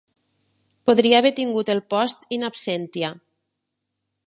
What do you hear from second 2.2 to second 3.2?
"in absentia".